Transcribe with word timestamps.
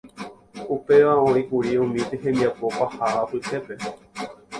Upéva 0.75 1.11
oĩkuri 1.25 1.71
umi 1.83 2.01
hembiapo 2.23 2.65
paha 2.79 3.07
apytépe. 3.23 3.73